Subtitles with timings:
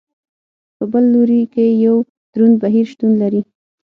[0.75, 1.95] په بل لوري کې یو
[2.33, 3.41] دروند بهیر شتون لري.